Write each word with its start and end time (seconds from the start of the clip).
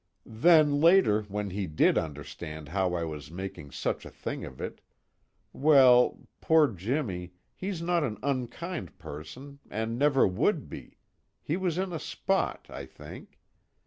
_)"Then 0.25 0.79
later 0.81 1.21
when 1.21 1.51
he 1.51 1.67
did 1.67 1.95
understand 1.95 2.69
how 2.69 2.95
I 2.95 3.03
was 3.03 3.29
making 3.29 3.69
such 3.69 4.03
a 4.03 4.09
thing 4.09 4.43
of 4.43 4.59
it 4.59 4.81
well, 5.53 6.27
poor 6.41 6.69
Jimmy, 6.69 7.33
he's 7.55 7.83
not 7.83 8.03
an 8.03 8.17
unkind 8.23 8.97
person 8.97 9.59
and 9.69 9.99
never 9.99 10.25
would 10.27 10.67
be, 10.67 10.97
he 11.43 11.55
was 11.55 11.77
in 11.77 11.93
a 11.93 11.99
spot, 11.99 12.65
I 12.67 12.87
think. 12.87 13.37